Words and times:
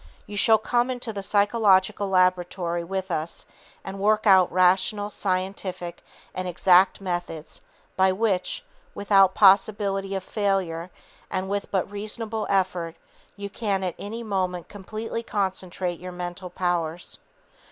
You 0.25 0.35
shall 0.35 0.57
come 0.57 0.89
into 0.89 1.13
the 1.13 1.21
psychological 1.21 2.07
laboratory 2.09 2.83
with 2.83 3.11
us 3.11 3.45
and 3.83 3.99
work 3.99 4.25
out 4.25 4.51
rational, 4.51 5.11
scientific 5.11 6.03
and 6.33 6.47
exact 6.47 7.01
methods 7.01 7.61
by 7.95 8.11
which, 8.11 8.63
without 8.95 9.35
possibility 9.35 10.15
of 10.15 10.23
failure 10.23 10.89
and 11.29 11.47
with 11.47 11.69
but 11.69 11.91
reasonable 11.91 12.47
effort, 12.49 12.95
you 13.35 13.47
can 13.47 13.83
at 13.83 13.93
any 13.99 14.23
moment 14.23 14.67
completely 14.69 15.21
concentrate 15.21 15.99
your 15.99 16.11
mental 16.13 16.49
powers. 16.49 17.19